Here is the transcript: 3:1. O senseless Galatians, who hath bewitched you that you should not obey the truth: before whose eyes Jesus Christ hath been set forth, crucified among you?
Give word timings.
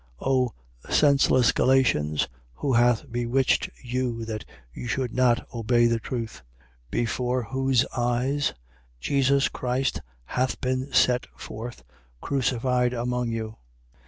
3:1. 0.19 0.27
O 0.31 0.53
senseless 0.89 1.51
Galatians, 1.51 2.27
who 2.55 2.73
hath 2.73 3.11
bewitched 3.11 3.69
you 3.83 4.25
that 4.25 4.43
you 4.73 4.87
should 4.87 5.13
not 5.13 5.45
obey 5.53 5.85
the 5.85 5.99
truth: 5.99 6.41
before 6.89 7.43
whose 7.43 7.85
eyes 7.95 8.51
Jesus 8.99 9.47
Christ 9.47 10.01
hath 10.25 10.59
been 10.59 10.91
set 10.91 11.27
forth, 11.37 11.83
crucified 12.19 12.93
among 12.93 13.29
you? 13.29 13.57